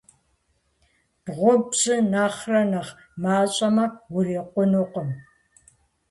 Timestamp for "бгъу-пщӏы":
1.23-1.97